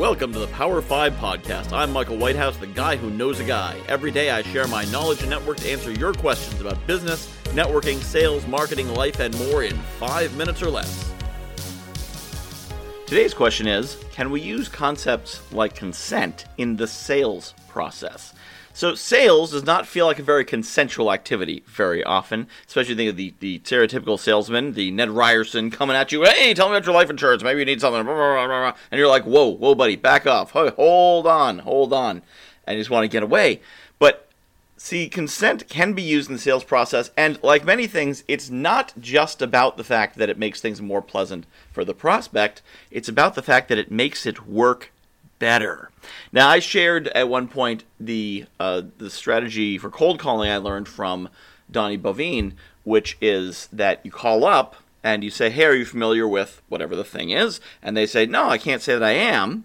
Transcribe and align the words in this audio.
Welcome 0.00 0.32
to 0.32 0.38
the 0.38 0.46
Power 0.46 0.80
5 0.80 1.12
Podcast. 1.16 1.74
I'm 1.74 1.92
Michael 1.92 2.16
Whitehouse, 2.16 2.56
the 2.56 2.66
guy 2.66 2.96
who 2.96 3.10
knows 3.10 3.38
a 3.38 3.44
guy. 3.44 3.78
Every 3.86 4.10
day 4.10 4.30
I 4.30 4.40
share 4.40 4.66
my 4.66 4.86
knowledge 4.86 5.20
and 5.20 5.28
network 5.28 5.58
to 5.58 5.70
answer 5.70 5.92
your 5.92 6.14
questions 6.14 6.58
about 6.58 6.86
business, 6.86 7.30
networking, 7.48 7.98
sales, 7.98 8.46
marketing, 8.46 8.88
life, 8.94 9.20
and 9.20 9.38
more 9.38 9.62
in 9.62 9.76
five 9.98 10.34
minutes 10.38 10.62
or 10.62 10.70
less. 10.70 11.12
Today's 13.04 13.34
question 13.34 13.66
is 13.66 13.98
Can 14.10 14.30
we 14.30 14.40
use 14.40 14.70
concepts 14.70 15.42
like 15.52 15.74
consent 15.74 16.46
in 16.56 16.76
the 16.76 16.86
sales 16.86 17.52
process? 17.68 18.32
So 18.80 18.94
sales 18.94 19.50
does 19.50 19.66
not 19.66 19.86
feel 19.86 20.06
like 20.06 20.18
a 20.18 20.22
very 20.22 20.42
consensual 20.42 21.12
activity 21.12 21.62
very 21.66 22.02
often, 22.02 22.46
especially 22.66 22.94
think 22.94 23.10
of 23.10 23.16
the, 23.18 23.34
the 23.38 23.58
stereotypical 23.58 24.18
salesman, 24.18 24.72
the 24.72 24.90
Ned 24.90 25.10
Ryerson 25.10 25.70
coming 25.70 25.94
at 25.94 26.12
you, 26.12 26.24
hey, 26.24 26.54
tell 26.54 26.70
me 26.70 26.76
about 26.76 26.86
your 26.86 26.94
life 26.94 27.10
insurance, 27.10 27.42
maybe 27.42 27.58
you 27.58 27.66
need 27.66 27.82
something, 27.82 28.08
and 28.08 28.74
you're 28.98 29.06
like, 29.06 29.24
whoa, 29.24 29.48
whoa, 29.48 29.74
buddy, 29.74 29.96
back 29.96 30.26
off, 30.26 30.52
hold 30.52 31.26
on, 31.26 31.58
hold 31.58 31.92
on, 31.92 32.22
and 32.66 32.78
you 32.78 32.80
just 32.80 32.88
want 32.88 33.04
to 33.04 33.08
get 33.08 33.22
away. 33.22 33.60
But 33.98 34.30
see, 34.78 35.10
consent 35.10 35.68
can 35.68 35.92
be 35.92 36.00
used 36.00 36.30
in 36.30 36.36
the 36.36 36.40
sales 36.40 36.64
process, 36.64 37.10
and 37.18 37.38
like 37.42 37.66
many 37.66 37.86
things, 37.86 38.24
it's 38.28 38.48
not 38.48 38.94
just 38.98 39.42
about 39.42 39.76
the 39.76 39.84
fact 39.84 40.16
that 40.16 40.30
it 40.30 40.38
makes 40.38 40.62
things 40.62 40.80
more 40.80 41.02
pleasant 41.02 41.44
for 41.70 41.84
the 41.84 41.92
prospect, 41.92 42.62
it's 42.90 43.10
about 43.10 43.34
the 43.34 43.42
fact 43.42 43.68
that 43.68 43.76
it 43.76 43.90
makes 43.90 44.24
it 44.24 44.46
work 44.46 44.90
better. 45.40 45.90
Now, 46.30 46.48
I 46.48 46.60
shared 46.60 47.08
at 47.08 47.28
one 47.28 47.48
point 47.48 47.82
the 47.98 48.44
uh, 48.60 48.82
the 48.98 49.10
strategy 49.10 49.76
for 49.76 49.90
cold 49.90 50.20
calling 50.20 50.48
I 50.48 50.58
learned 50.58 50.86
from 50.86 51.28
Donnie 51.68 51.98
Boivin, 51.98 52.52
which 52.84 53.18
is 53.20 53.68
that 53.72 54.00
you 54.04 54.12
call 54.12 54.44
up 54.44 54.76
and 55.02 55.24
you 55.24 55.30
say, 55.30 55.50
"Hey, 55.50 55.64
are 55.64 55.74
you 55.74 55.84
familiar 55.84 56.28
with 56.28 56.62
whatever 56.68 56.94
the 56.94 57.02
thing 57.02 57.30
is?" 57.30 57.60
And 57.82 57.96
they 57.96 58.06
say, 58.06 58.26
"No, 58.26 58.48
I 58.48 58.58
can't 58.58 58.82
say 58.82 58.92
that 58.92 59.02
I 59.02 59.12
am." 59.12 59.64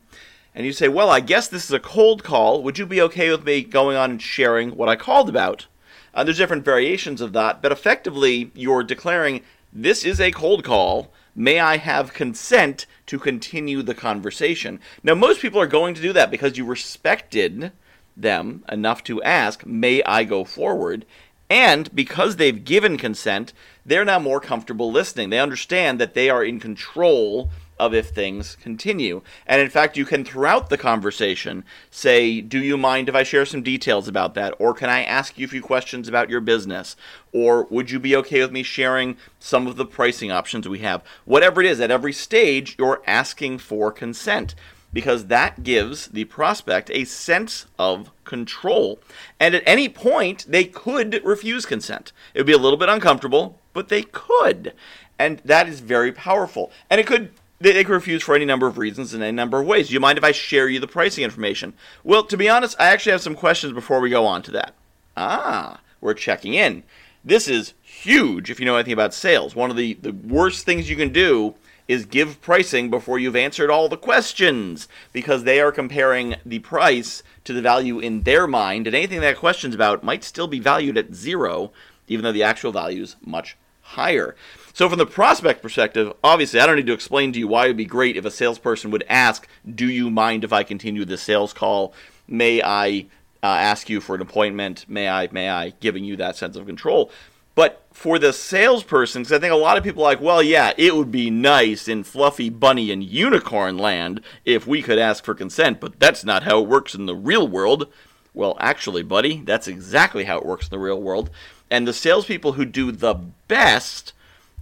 And 0.56 0.66
you 0.66 0.74
say, 0.74 0.88
"Well, 0.88 1.12
I 1.12 1.20
guess 1.20 1.48
this 1.48 1.66
is 1.66 1.72
a 1.72 1.80
cold 1.80 2.24
call. 2.24 2.64
Would 2.64 2.80
you 2.80 2.88
be 2.88 3.02
okay 3.02 3.30
with 3.30 3.46
me 3.46 3.62
going 3.62 3.96
on 3.96 4.10
and 4.10 4.22
sharing 4.22 4.76
what 4.76 4.90
I 4.90 4.96
called 4.96 5.30
about?" 5.30 5.68
Uh, 6.16 6.24
there's 6.24 6.38
different 6.38 6.64
variations 6.64 7.20
of 7.20 7.34
that, 7.34 7.62
but 7.62 7.74
effectively, 7.74 8.50
you're 8.56 8.84
declaring 8.84 9.42
this 9.74 10.06
is 10.06 10.22
a 10.22 10.32
cold 10.32 10.64
call 10.64 11.12
May 11.36 11.60
I 11.60 11.78
have 11.78 12.14
consent 12.14 12.86
to 13.08 13.20
continue 13.20 13.82
the 13.82 13.94
conversation? 13.94 14.80
Now, 15.04 15.16
most 15.16 15.42
people 15.42 15.60
are 15.60 15.68
going 15.68 15.94
to 15.96 16.02
do 16.02 16.14
that 16.14 16.32
because 16.32 16.58
you 16.58 16.66
respected 16.66 17.74
them 18.16 18.64
enough 18.72 19.04
to 19.04 19.22
ask, 19.22 19.66
May 19.66 20.02
I 20.04 20.24
go 20.24 20.46
forward? 20.46 21.06
And 21.50 21.94
because 21.94 22.38
they've 22.38 22.64
given 22.64 22.98
consent, 22.98 23.54
they're 23.86 24.06
now 24.06 24.18
more 24.18 24.40
comfortable 24.40 24.92
listening. 24.92 25.30
They 25.30 25.40
understand 25.40 26.00
that 26.00 26.14
they 26.14 26.30
are 26.30 26.44
in 26.44 26.60
control 26.60 27.52
of 27.78 27.94
if 27.94 28.10
things 28.10 28.56
continue. 28.62 29.22
And 29.46 29.62
in 29.62 29.70
fact, 29.70 29.98
you 29.98 30.06
can 30.06 30.24
throughout 30.24 30.70
the 30.70 30.78
conversation 30.78 31.64
say, 31.92 32.42
Do 32.42 32.60
you 32.60 32.78
mind 32.78 33.10
if 33.10 33.16
I 33.16 33.24
share 33.24 33.46
some 33.46 33.64
details 33.64 34.08
about 34.08 34.34
that? 34.36 34.54
Or 34.60 34.74
can 34.74 34.90
I 34.90 35.04
ask 35.04 35.38
you 35.38 35.46
a 35.46 35.50
few 35.50 35.62
questions 35.62 36.08
about 36.08 36.30
your 36.30 36.42
business? 36.42 36.96
Or 37.34 37.66
would 37.66 37.92
you 37.92 38.00
be 38.00 38.16
okay 38.16 38.42
with 38.42 38.52
me 38.52 38.64
sharing 38.64 39.18
some 39.40 39.68
of 39.68 39.76
the 39.76 39.86
pricing 39.86 40.32
options 40.32 40.68
we 40.68 40.80
have? 40.80 41.04
Whatever 41.26 41.62
it 41.62 41.68
is, 41.68 41.80
at 41.80 41.92
every 41.92 42.14
stage, 42.14 42.76
you're 42.80 43.04
asking 43.06 43.58
for 43.58 43.92
consent 43.92 44.56
because 44.96 45.26
that 45.26 45.62
gives 45.62 46.08
the 46.08 46.24
prospect 46.24 46.90
a 46.92 47.04
sense 47.04 47.66
of 47.78 48.12
control. 48.24 48.98
And 49.42 49.54
at 49.54 49.64
any 49.66 49.90
point, 49.90 50.46
they 50.48 50.64
could 50.64 51.22
refuse 51.26 51.66
consent. 51.66 52.14
It 52.34 52.40
would 52.40 52.48
be 52.48 52.54
a 52.54 52.58
little 52.58 52.80
bit 52.80 52.88
uncomfortable, 52.88 53.60
but 53.74 53.90
they 53.90 54.04
could. 54.04 54.74
And 55.20 55.42
that 55.44 55.68
is 55.68 55.82
very 55.82 56.14
powerful. 56.14 56.72
And 56.90 57.02
it 57.02 57.08
could 57.08 57.32
they, 57.60 57.72
they 57.72 57.84
can 57.84 57.94
refuse 57.94 58.24
for 58.24 58.36
any 58.36 58.46
number 58.46 58.68
of 58.68 58.78
reasons 58.78 59.14
in 59.14 59.22
any 59.22 59.32
number 59.32 59.60
of 59.60 59.68
ways. 59.68 59.88
Do 59.88 59.94
you 59.94 60.00
mind 60.00 60.18
if 60.18 60.24
I 60.24 60.32
share 60.32 60.68
you 60.68 60.80
the 60.80 60.88
pricing 60.88 61.24
information? 61.24 61.74
Well, 62.04 62.24
to 62.24 62.38
be 62.38 62.50
honest, 62.50 62.76
I 62.80 62.88
actually 62.88 63.14
have 63.14 63.22
some 63.22 63.36
questions 63.36 63.74
before 63.74 64.00
we 64.00 64.10
go 64.10 64.26
on 64.26 64.42
to 64.44 64.52
that. 64.52 64.74
Ah, 65.18 65.80
we're 66.02 66.14
checking 66.14 66.54
in. 66.54 66.84
This 67.24 67.48
is 67.48 67.74
huge 67.82 68.52
if 68.52 68.60
you 68.60 68.66
know 68.66 68.76
anything 68.76 68.94
about 68.94 69.14
sales. 69.14 69.56
One 69.56 69.72
of 69.72 69.78
the, 69.78 69.94
the 69.96 70.12
worst 70.12 70.66
things 70.66 70.90
you 70.90 70.96
can 70.96 71.12
do 71.12 71.56
is 71.88 72.06
give 72.06 72.42
pricing 72.42 72.90
before 72.90 73.20
you've 73.20 73.36
answered 73.36 73.70
all 73.70 73.88
the 73.88 73.98
questions 73.98 74.88
because 75.14 75.44
they 75.44 75.60
are 75.60 75.72
comparing 75.72 76.36
the 76.46 76.60
price 76.60 77.24
to 77.44 77.54
the 77.54 77.62
value 77.62 78.00
in 78.00 78.24
their 78.24 78.48
mind, 78.48 78.88
and 78.88 78.96
anything 78.96 79.22
that 79.22 79.38
questions 79.38 79.76
about 79.76 80.04
might 80.04 80.24
still 80.24 80.48
be 80.48 80.60
valued 80.60 80.98
at 80.98 81.14
zero, 81.14 81.72
even 82.08 82.24
though 82.24 82.32
the 82.32 82.44
actual 82.44 82.72
value 82.72 83.04
is 83.04 83.16
much 83.24 83.56
higher. 83.86 84.36
So, 84.74 84.90
from 84.90 84.98
the 84.98 85.06
prospect 85.06 85.62
perspective, 85.62 86.12
obviously, 86.24 86.60
I 86.60 86.66
don't 86.66 86.76
need 86.76 86.88
to 86.88 86.94
explain 86.94 87.32
to 87.34 87.40
you 87.40 87.48
why 87.48 87.66
it 87.66 87.70
would 87.70 87.78
be 87.78 87.86
great 87.86 88.18
if 88.18 88.26
a 88.26 88.32
salesperson 88.32 88.92
would 88.92 89.06
ask, 89.08 89.48
Do 89.74 89.90
you 89.90 90.10
mind 90.10 90.44
if 90.44 90.52
I 90.52 90.64
continue 90.64 91.06
this 91.06 91.22
sales 91.22 91.54
call? 91.54 91.94
May 92.28 92.62
I 92.62 93.06
uh, 93.42 93.48
ask 93.48 93.90
you 93.90 94.02
for 94.02 94.16
an 94.16 94.22
appointment? 94.22 94.86
May 94.90 95.08
I, 95.08 95.30
may 95.32 95.50
I, 95.50 95.70
giving 95.80 96.04
you 96.04 96.16
that 96.18 96.36
sense 96.36 96.58
of 96.58 96.66
control. 96.66 97.12
But 97.54 97.86
for 97.94 98.20
the 98.20 98.34
salesperson, 98.34 99.22
because 99.22 99.32
I 99.32 99.40
think 99.40 99.54
a 99.54 99.56
lot 99.56 99.78
of 99.78 99.84
people 99.84 100.04
are 100.04 100.12
like, 100.12 100.20
well, 100.20 100.44
yeah, 100.44 100.74
it 100.78 100.94
would 100.94 101.10
be 101.10 101.30
nice 101.30 101.88
in 101.88 102.04
fluffy 102.04 102.50
bunny 102.50 102.92
and 102.92 103.02
unicorn 103.02 103.78
land 103.78 104.20
if 104.44 104.68
we 104.68 104.82
could 104.82 105.00
ask 105.00 105.24
for 105.24 105.34
consent, 105.34 105.80
but 105.80 105.98
that's 106.00 106.26
not 106.26 106.44
how 106.44 106.60
it 106.60 106.68
works 106.68 106.94
in 106.94 107.06
the 107.06 107.16
real 107.16 107.48
world. 107.48 107.88
Well, 108.34 108.58
actually, 108.60 109.04
buddy, 109.04 109.42
that's 109.46 109.70
exactly 109.70 110.26
how 110.26 110.38
it 110.38 110.46
works 110.46 110.66
in 110.66 110.72
the 110.72 110.80
real 110.80 111.02
world. 111.02 111.30
And 111.70 111.88
the 111.88 111.94
salespeople 111.94 112.54
who 112.54 112.66
do 112.66 112.92
the 112.92 113.16
best 113.48 114.14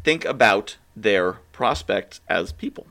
think 0.04 0.26
about 0.26 0.78
their 0.96 1.34
prospects 1.52 2.22
as 2.28 2.52
people. 2.52 2.88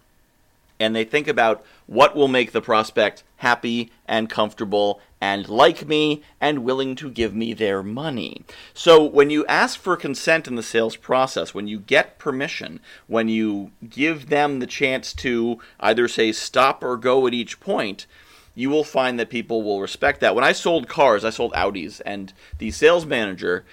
And 0.79 0.97
they 0.97 1.05
think 1.05 1.29
about 1.29 1.65
what 1.87 2.17
will 2.17 2.29
make 2.29 2.53
the 2.53 2.61
prospect 2.61 3.23
happy 3.37 3.91
and 4.07 4.29
comfortable 4.29 5.01
and 5.21 5.49
like 5.49 5.87
me 5.87 6.23
and 6.41 6.65
willing 6.65 6.97
to 6.97 7.09
give 7.09 7.33
me 7.35 7.53
their 7.53 7.83
money. 7.83 8.43
So 8.75 9.05
when 9.05 9.31
you 9.31 9.47
ask 9.47 9.79
for 9.79 9.97
consent 9.97 10.49
in 10.49 10.57
the 10.57 10.63
sales 10.63 10.97
process, 10.97 11.55
when 11.55 11.69
you 11.69 11.79
get 11.79 12.19
permission, 12.19 12.81
when 13.07 13.29
you 13.29 13.71
give 13.89 14.29
them 14.29 14.59
the 14.59 14.67
chance 14.67 15.13
to 15.15 15.61
either 15.79 16.09
say 16.09 16.33
stop 16.33 16.83
or 16.83 16.97
go 16.97 17.29
at 17.29 17.35
each 17.35 17.61
point, 17.61 18.07
you 18.55 18.69
will 18.69 18.85
find 18.85 19.19
that 19.19 19.31
people 19.31 19.63
will 19.63 19.81
respect 19.81 20.21
that. 20.21 20.35
When 20.35 20.45
I 20.45 20.53
sold 20.53 20.89
cars, 20.89 21.25
I 21.25 21.31
sold 21.31 21.53
Audis, 21.53 22.01
and 22.05 22.33
the 22.59 22.73
sales 22.73 23.07
manager 23.07 23.65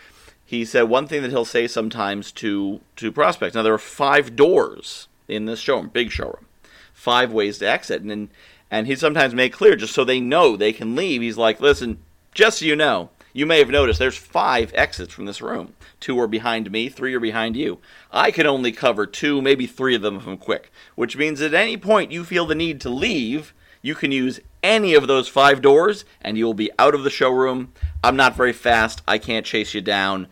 he 0.49 0.65
said 0.65 0.81
one 0.83 1.05
thing 1.05 1.21
that 1.21 1.29
he'll 1.29 1.45
say 1.45 1.67
sometimes 1.67 2.31
to 2.31 2.81
to 2.95 3.11
prospects. 3.11 3.53
Now 3.53 3.61
there 3.61 3.73
are 3.75 3.77
five 3.77 4.35
doors 4.35 5.07
in 5.27 5.45
this 5.45 5.59
showroom, 5.59 5.89
big 5.89 6.09
showroom, 6.09 6.47
five 6.91 7.31
ways 7.31 7.59
to 7.59 7.69
exit, 7.69 8.01
and 8.01 8.29
and 8.71 8.87
he 8.87 8.95
sometimes 8.95 9.35
make 9.35 9.53
clear 9.53 9.75
just 9.75 9.93
so 9.93 10.03
they 10.03 10.19
know 10.19 10.57
they 10.57 10.73
can 10.73 10.95
leave. 10.95 11.21
He's 11.21 11.37
like, 11.37 11.61
listen, 11.61 11.99
just 12.33 12.57
so 12.59 12.65
you 12.65 12.75
know, 12.75 13.11
you 13.31 13.45
may 13.45 13.59
have 13.59 13.69
noticed 13.69 13.99
there's 13.99 14.17
five 14.17 14.71
exits 14.73 15.13
from 15.13 15.25
this 15.25 15.39
room. 15.39 15.73
Two 15.99 16.19
are 16.19 16.27
behind 16.27 16.71
me, 16.71 16.89
three 16.89 17.13
are 17.13 17.19
behind 17.19 17.55
you. 17.55 17.77
I 18.11 18.31
can 18.31 18.47
only 18.47 18.71
cover 18.71 19.05
two, 19.05 19.43
maybe 19.43 19.67
three 19.67 19.93
of 19.93 20.01
them 20.01 20.16
if 20.16 20.25
I'm 20.25 20.37
quick, 20.37 20.71
which 20.95 21.16
means 21.16 21.41
at 21.41 21.53
any 21.53 21.77
point 21.77 22.11
you 22.11 22.23
feel 22.23 22.47
the 22.47 22.55
need 22.55 22.81
to 22.81 22.89
leave, 22.89 23.53
you 23.83 23.93
can 23.93 24.11
use 24.11 24.39
any 24.63 24.95
of 24.95 25.05
those 25.05 25.27
five 25.27 25.61
doors 25.61 26.05
and 26.21 26.39
you 26.39 26.45
will 26.45 26.55
be 26.55 26.71
out 26.79 26.95
of 26.95 27.03
the 27.03 27.11
showroom. 27.11 27.71
I'm 28.03 28.15
not 28.15 28.35
very 28.35 28.53
fast. 28.53 29.01
I 29.07 29.17
can't 29.17 29.45
chase 29.45 29.73
you 29.73 29.81
down. 29.81 30.27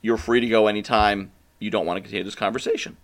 You're 0.00 0.16
free 0.16 0.40
to 0.40 0.48
go 0.48 0.66
anytime 0.66 1.30
you 1.60 1.70
don't 1.70 1.86
want 1.86 1.98
to 1.98 2.00
continue 2.00 2.24
this 2.24 2.34
conversation. 2.34 2.96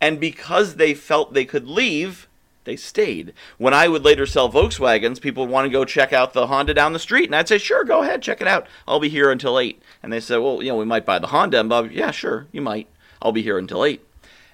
And 0.00 0.18
because 0.18 0.74
they 0.74 0.94
felt 0.94 1.34
they 1.34 1.44
could 1.44 1.68
leave, 1.68 2.26
they 2.64 2.74
stayed. 2.76 3.32
When 3.58 3.72
I 3.72 3.86
would 3.86 4.04
later 4.04 4.26
sell 4.26 4.50
Volkswagens, 4.50 5.20
people 5.20 5.44
would 5.44 5.52
want 5.52 5.66
to 5.66 5.70
go 5.70 5.84
check 5.84 6.12
out 6.12 6.32
the 6.32 6.48
Honda 6.48 6.74
down 6.74 6.92
the 6.92 6.98
street, 6.98 7.26
and 7.26 7.36
I'd 7.36 7.48
say, 7.48 7.58
"Sure, 7.58 7.84
go 7.84 8.02
ahead, 8.02 8.22
check 8.22 8.40
it 8.40 8.48
out. 8.48 8.66
I'll 8.88 9.00
be 9.00 9.08
here 9.08 9.30
until 9.30 9.58
8." 9.58 9.80
And 10.02 10.12
they 10.12 10.20
said, 10.20 10.38
"Well, 10.38 10.62
you 10.62 10.70
know, 10.70 10.76
we 10.76 10.84
might 10.84 11.06
buy 11.06 11.18
the 11.18 11.28
Honda." 11.28 11.60
And 11.60 11.68
Bob, 11.68 11.92
"Yeah, 11.92 12.10
sure, 12.10 12.46
you 12.52 12.60
might. 12.60 12.88
I'll 13.22 13.32
be 13.32 13.42
here 13.42 13.58
until 13.58 13.84
8." 13.84 14.02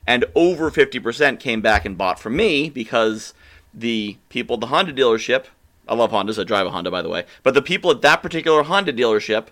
And 0.07 0.25
over 0.35 0.71
50% 0.71 1.41
came 1.41 1.61
back 1.61 1.85
and 1.85 1.99
bought 1.99 2.21
from 2.21 2.37
me 2.37 2.71
because 2.71 3.35
the 3.73 4.19
people 4.29 4.55
at 4.55 4.61
the 4.61 4.69
Honda 4.69 4.93
dealership 4.93 5.47
I 5.89 5.95
love 5.95 6.11
Hondas. 6.11 6.41
I 6.41 6.45
drive 6.45 6.67
a 6.67 6.71
Honda, 6.71 6.91
by 6.91 7.03
the 7.03 7.09
way. 7.09 7.25
But 7.43 7.55
the 7.55 7.63
people 7.63 7.91
at 7.91 8.03
that 8.03 8.23
particular 8.23 8.63
Honda 8.65 8.93
dealership 8.93 9.49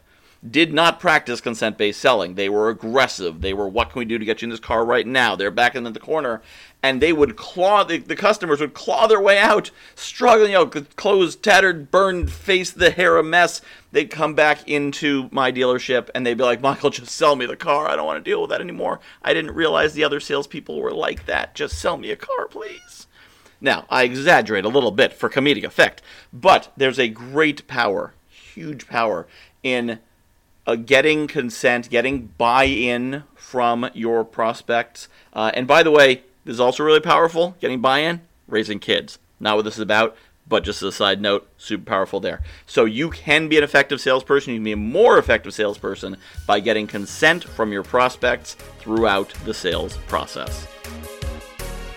did 0.49 0.75
not 0.75 1.01
practice 1.01 1.41
consent 1.41 1.79
based 1.79 2.01
selling. 2.01 2.35
They 2.35 2.49
were 2.49 2.69
aggressive. 2.69 3.41
They 3.41 3.55
were, 3.55 3.69
what 3.69 3.91
can 3.91 3.99
we 3.99 4.05
do 4.05 4.19
to 4.19 4.25
get 4.25 4.43
you 4.43 4.47
in 4.47 4.51
this 4.51 4.61
car 4.61 4.85
right 4.85 5.07
now? 5.07 5.35
They're 5.37 5.51
back 5.51 5.75
in 5.75 5.85
the 5.85 5.99
corner. 5.99 6.43
And 6.83 7.01
they 7.01 7.15
would 7.15 7.37
claw, 7.37 7.83
the, 7.83 7.97
the 7.97 8.15
customers 8.15 8.61
would 8.61 8.75
claw 8.75 9.07
their 9.07 9.21
way 9.21 9.39
out, 9.39 9.71
struggling, 9.95 10.53
you 10.53 10.59
know, 10.59 10.67
clothes 10.67 11.35
tattered, 11.35 11.91
burned 11.91 12.31
face, 12.31 12.71
the 12.71 12.91
hair 12.91 13.17
a 13.17 13.23
mess. 13.23 13.63
They'd 13.93 14.11
come 14.11 14.35
back 14.35 14.69
into 14.69 15.31
my 15.33 15.51
dealership 15.51 16.11
and 16.15 16.27
they'd 16.27 16.37
be 16.37 16.45
like, 16.45 16.61
Michael, 16.61 16.91
just 16.91 17.13
sell 17.13 17.37
me 17.37 17.47
the 17.47 17.57
car. 17.57 17.89
I 17.89 17.97
don't 17.97 18.05
want 18.05 18.23
to 18.23 18.31
deal 18.31 18.43
with 18.43 18.51
that 18.51 18.61
anymore. 18.61 19.01
I 19.23 19.33
didn't 19.33 19.55
realize 19.55 19.95
the 19.95 20.05
other 20.05 20.21
salespeople 20.21 20.79
were 20.79 20.93
like 20.93 21.25
that. 21.25 21.55
Just 21.55 21.79
sell 21.79 21.97
me 21.97 22.11
a 22.11 22.17
car, 22.17 22.49
please. 22.49 23.07
Now, 23.61 23.87
I 23.89 24.05
exaggerate 24.05 24.65
a 24.65 24.69
little 24.69 24.91
bit 24.91 25.13
for 25.13 25.31
comedic 25.31 25.65
effect, 25.65 26.03
but 26.33 26.73
there's 26.77 26.99
a 26.99 27.09
great 27.09 27.67
power, 27.67 28.13
huge 28.29 28.87
power, 28.87 29.27
in 29.63 30.01
uh, 30.67 30.77
getting 30.77 31.27
consent, 31.27 31.91
getting 31.91 32.27
buy 32.39 32.65
in 32.65 33.25
from 33.35 33.91
your 33.95 34.25
prospects. 34.25 35.09
Uh, 35.33 35.51
and 35.55 35.67
by 35.67 35.83
the 35.83 35.91
way, 35.91 36.23
this 36.45 36.55
is 36.55 36.61
also 36.61 36.83
really 36.85 37.01
powerful 37.01 37.57
getting 37.61 37.81
buy 37.81 38.01
in, 38.01 38.21
raising 38.47 38.79
kids. 38.79 39.19
Not 39.41 39.57
what 39.57 39.65
this 39.65 39.75
is 39.75 39.81
about. 39.81 40.17
but 40.47 40.65
just 40.65 40.83
as 40.83 40.89
a 40.89 40.93
side 40.93 41.21
note, 41.21 41.49
super 41.57 41.85
powerful 41.85 42.21
there. 42.21 42.43
So 42.67 42.85
you 42.85 43.11
can 43.11 43.49
be 43.49 43.57
an 43.57 43.65
effective 43.65 44.01
salesperson. 44.01 44.53
You 44.53 44.59
can 44.59 44.65
be 44.65 44.73
a 44.73 44.77
more 44.77 45.19
effective 45.19 45.55
salesperson 45.55 46.17
by 46.47 46.61
getting 46.61 46.87
consent 46.87 47.45
from 47.45 47.73
your 47.73 47.83
prospects 47.83 48.55
throughout 48.79 49.33
the 49.45 49.55
sales 49.55 49.97
process. 50.09 50.67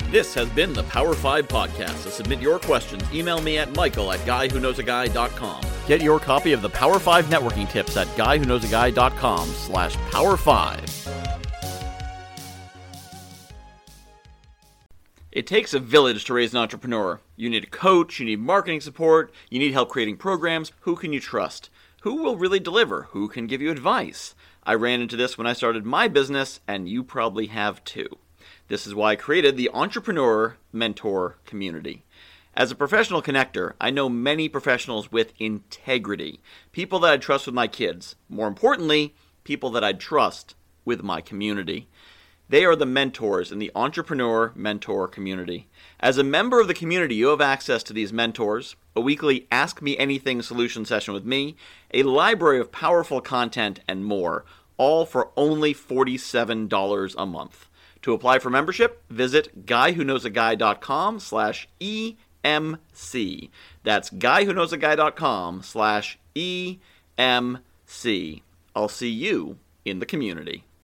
This 0.10 0.34
has 0.36 0.48
been 0.52 0.72
the 0.72 0.84
Power 0.84 1.14
5 1.14 1.50
Podcast. 1.50 2.04
To 2.04 2.10
submit 2.10 2.40
your 2.40 2.60
questions, 2.60 3.04
email 3.14 3.42
me 3.42 3.58
at 3.58 3.76
michael 3.76 4.10
at 4.14 4.22
guywhoknowsaguy.com. 4.22 5.62
Get 5.86 6.02
your 6.02 6.18
copy 6.18 6.54
of 6.54 6.62
the 6.62 6.70
Power 6.70 6.98
5 6.98 7.26
networking 7.26 7.70
tips 7.70 7.98
at 7.98 8.08
guywhoknowsaguy.com 8.16 9.50
slash 9.50 9.98
power 10.10 10.38
5. 10.38 11.10
It 15.34 15.46
takes 15.46 15.74
a 15.74 15.80
village 15.80 16.24
to 16.26 16.34
raise 16.34 16.54
an 16.54 16.60
entrepreneur. 16.62 17.20
You 17.36 17.50
need 17.50 17.66
a 17.66 17.70
coach, 17.70 18.22
you 18.22 18.26
need 18.26 18.40
marketing 18.40 18.80
support, 18.80 19.34
you 19.50 19.60
need 19.60 19.74
help 19.74 19.90
creating 19.90 20.16
programs. 20.16 20.72
Who 20.82 20.96
can 20.96 21.12
you 21.12 21.20
trust? 21.20 21.70
Who 22.04 22.24
will 22.24 22.38
really 22.38 22.62
deliver? 22.62 23.10
Who 23.10 23.28
can 23.28 23.46
give 23.46 23.62
you 23.62 23.72
advice? 23.72 24.36
I 24.64 24.76
ran 24.76 25.02
into 25.02 25.18
this 25.18 25.38
when 25.38 25.48
I 25.48 25.52
started 25.52 25.86
my 25.86 26.08
business, 26.08 26.62
and 26.66 26.88
you 26.88 27.04
probably 27.04 27.48
have 27.48 27.84
too. 27.84 28.08
This 28.70 28.86
is 28.86 28.94
why 28.94 29.12
I 29.12 29.16
created 29.16 29.56
the 29.56 29.70
Entrepreneur 29.74 30.58
Mentor 30.74 31.38
Community. 31.46 32.04
As 32.54 32.70
a 32.70 32.76
professional 32.76 33.22
connector, 33.22 33.76
I 33.80 33.92
know 33.92 34.10
many 34.10 34.50
professionals 34.50 35.10
with 35.10 35.32
integrity, 35.40 36.42
people 36.74 37.00
that 37.00 37.14
I 37.14 37.18
trust 37.18 37.46
with 37.46 37.56
my 37.56 37.68
kids. 37.68 38.18
More 38.28 38.48
importantly, 38.48 39.16
people 39.46 39.70
that 39.70 39.86
I 39.86 39.94
trust 39.94 40.56
with 40.84 41.02
my 41.02 41.22
community. 41.22 41.88
They 42.50 42.66
are 42.66 42.76
the 42.76 42.86
mentors 42.86 43.54
in 43.54 43.60
the 43.60 43.72
entrepreneur 43.74 44.52
mentor 44.54 45.08
community. 45.08 45.70
As 46.02 46.18
a 46.18 46.24
member 46.24 46.60
of 46.60 46.68
the 46.68 46.74
community, 46.74 47.16
you 47.16 47.28
have 47.28 47.40
access 47.40 47.84
to 47.84 47.94
these 47.94 48.12
mentors, 48.12 48.76
a 48.98 49.02
weekly 49.02 49.48
Ask 49.50 49.82
Me 49.82 49.98
Anything 49.98 50.42
solution 50.42 50.84
session 50.84 51.14
with 51.14 51.24
me, 51.24 51.56
a 51.94 52.04
library 52.04 52.60
of 52.60 52.74
powerful 52.74 53.22
content, 53.22 53.80
and 53.88 54.04
more, 54.04 54.44
all 54.76 55.06
for 55.06 55.32
only 55.38 55.74
$47 55.74 57.16
a 57.18 57.26
month. 57.26 57.70
To 58.08 58.14
apply 58.14 58.40
for 58.40 58.50
membership, 58.50 59.04
visit 59.10 59.66
guywhoknowsaguy.com 59.66 61.20
slash 61.20 61.68
EMC. 61.82 63.50
That's 63.84 64.10
guywhoknowsaguy.com 64.12 65.62
slash 65.62 66.18
EMC. 66.34 66.80
I'll 68.74 68.88
see 68.88 69.10
you 69.10 69.58
in 69.84 70.00
the 70.00 70.06
community. 70.06 70.64